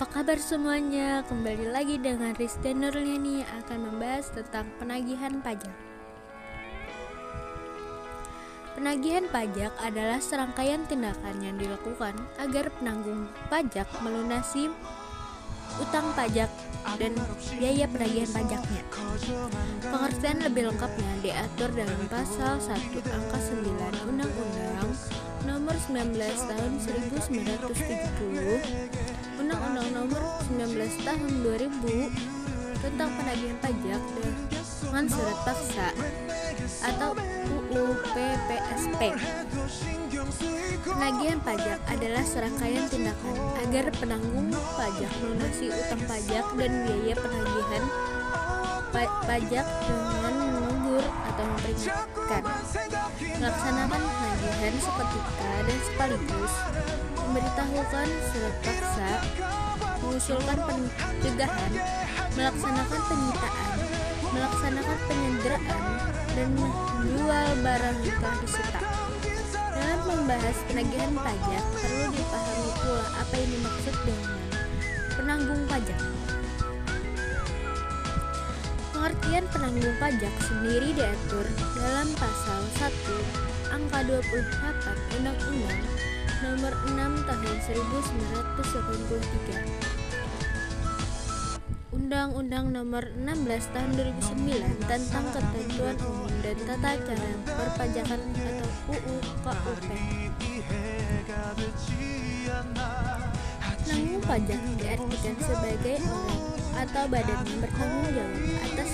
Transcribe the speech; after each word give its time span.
Apa 0.00 0.24
kabar 0.24 0.40
semuanya? 0.40 1.20
Kembali 1.28 1.76
lagi 1.76 2.00
dengan 2.00 2.32
Rizda 2.32 2.72
Nurliani 2.72 3.44
akan 3.44 3.78
membahas 3.84 4.32
tentang 4.32 4.64
penagihan 4.80 5.44
pajak. 5.44 5.76
Penagihan 8.72 9.28
pajak 9.28 9.68
adalah 9.76 10.16
serangkaian 10.16 10.88
tindakan 10.88 11.44
yang 11.44 11.60
dilakukan 11.60 12.16
agar 12.40 12.72
penanggung 12.80 13.28
pajak 13.52 13.84
melunasi 14.00 14.72
utang 15.84 16.08
pajak 16.16 16.48
dan 17.00 17.16
biaya 17.56 17.88
penagihan 17.88 18.30
pajaknya. 18.30 18.82
Pengertian 19.80 20.38
lebih 20.44 20.68
lengkapnya 20.70 21.12
diatur 21.24 21.72
dalam 21.72 22.00
pasal 22.08 22.60
1 22.60 23.00
angka 23.00 23.38
9 23.40 24.06
Undang-Undang 24.06 24.90
Nomor 25.48 25.74
19 25.88 26.20
Tahun 26.20 26.72
1970 26.78 29.40
Undang-Undang 29.40 29.88
Nomor 29.92 30.22
19 30.52 31.04
Tahun 31.04 31.30
2000 31.42 32.40
tentang 32.80 33.12
penagihan 33.12 33.60
pajak 33.60 34.00
dengan 34.80 35.04
surat 35.04 35.36
paksa 35.44 35.92
atau 36.80 37.12
UU 37.50 37.92
PPSP. 38.16 39.12
Penagihan 40.84 41.40
pajak 41.40 41.80
adalah 41.88 42.20
serangkaian 42.28 42.84
tindakan 42.92 43.36
agar 43.64 43.88
penanggung 43.96 44.52
pajak 44.76 45.08
melunasi 45.24 45.72
utang 45.72 46.02
pajak 46.04 46.44
dan 46.60 46.72
biaya 46.84 47.14
penagihan 47.16 47.84
pa 48.90 49.06
pajak 49.24 49.66
dengan 49.86 50.34
menegur 50.36 51.04
atau 51.08 51.44
memperingatkan, 51.46 52.42
melaksanakan 53.38 54.02
penagihan 54.02 54.74
seketika 54.76 55.52
dan 55.64 55.78
sekaligus 55.88 56.54
memberitahukan 57.16 58.08
surat 58.34 58.56
paksa, 58.60 59.10
mengusulkan 60.04 60.58
pencegahan, 60.68 61.72
melaksanakan 62.34 63.00
penyitaan, 63.08 63.78
melaksanakan 64.34 64.98
penyanderaan, 65.08 65.82
dan 66.34 66.48
menjual 66.58 67.48
barang 67.62 67.98
telah 68.04 68.36
disita. 68.44 68.99
Dalam 69.80 70.12
membahas 70.12 70.60
penagihan 70.68 71.08
pajak, 71.16 71.64
perlu 71.72 72.12
dipahami 72.12 72.68
pula 72.84 73.00
apa 73.16 73.32
yang 73.32 73.48
dimaksud 73.48 73.96
dengan 74.04 74.36
penanggung 75.16 75.64
pajak. 75.72 75.96
Pengertian 78.92 79.48
penanggung 79.48 79.96
pajak 79.96 80.34
sendiri 80.44 80.92
diatur 80.92 81.48
dalam 81.80 82.12
pasal 82.20 82.60
1 82.76 82.92
angka 83.72 84.04
28 84.04 85.16
Undang-Undang 85.16 85.80
Nomor 86.44 86.76
6 86.84 87.00
Tahun 87.24 87.56
1983. 87.64 90.09
Undang-Undang 92.10 92.74
Nomor 92.74 93.06
16 93.22 93.70
Tahun 93.70 93.90
2009 93.94 94.82
tentang 94.82 95.30
Ketentuan 95.30 95.94
Umum 96.02 96.26
dan 96.42 96.58
Tata 96.66 96.98
Cara 97.06 97.30
Perpajakan 97.46 98.20
atau 98.34 98.70
UU 98.90 99.14
KUP. 99.46 99.88
Penanggung 103.62 104.22
pajak 104.26 104.58
diartikan 104.74 105.36
sebagai 105.38 105.96
orang 106.02 106.42
atau 106.82 107.04
badan 107.06 107.38
yang 107.46 107.60
bertanggung 107.62 108.10
jawab 108.10 108.42
atas 108.58 108.90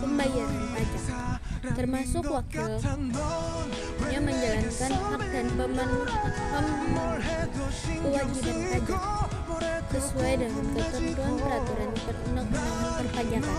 pembayaran 0.00 0.64
pajak, 0.72 1.04
termasuk 1.76 2.24
wakil 2.32 2.80
yang 4.08 4.24
menjalankan 4.24 4.92
hak 4.96 5.22
dan 5.36 5.46
kewajiban 8.00 8.56
pajak 8.72 9.00
sesuai 9.88 10.32
dengan 10.36 10.64
ketentuan 10.76 11.34
peraturan 11.40 11.90
perundang-undangan 12.04 12.90
perpajakan. 13.00 13.58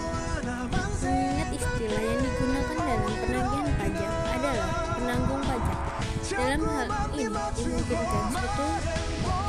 Mengingat 0.99 1.49
istilah 1.57 2.01
yang 2.05 2.19
digunakan 2.21 2.77
dalam 2.77 3.13
penagihan 3.17 3.69
pajak 3.81 4.11
adalah 4.37 4.69
penanggung 4.93 5.41
pajak. 5.41 5.77
Dalam 6.29 6.61
hal 6.61 6.87
ini 7.17 7.39
dimungkinkan 7.57 8.25
satu 8.29 8.67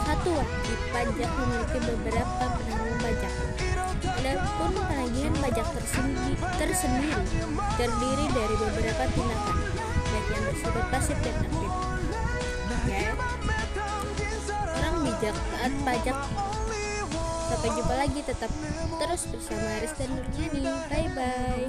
satu 0.08 0.28
wajib 0.32 0.78
pajak 0.90 1.30
memiliki 1.36 1.78
beberapa 1.84 2.44
penanggung 2.48 2.98
pajak. 3.04 3.32
Adapun 4.00 4.72
penagihan 4.88 5.34
pajak 5.36 5.66
tersendiri, 5.76 6.34
tersendiri 6.56 7.20
terdiri 7.76 8.26
dari 8.32 8.54
beberapa 8.56 9.04
tindakan, 9.12 9.56
baik 10.08 10.26
yang 10.32 10.42
bersifat 10.48 10.84
pasif 10.88 11.18
dan 11.20 11.36
aktif. 11.44 11.72
Ya, 12.88 13.12
orang 14.80 14.96
bijak 15.04 15.36
taat 15.36 15.72
pajak. 15.84 16.16
Sampai 17.50 17.70
jumpa 17.74 17.94
lagi 17.98 18.20
tetap 18.22 18.50
terus 19.02 19.26
bersama 19.26 19.82
Rista 19.82 20.06
Nurjani. 20.06 20.62
Bye 20.86 21.10
bye. 21.18 21.66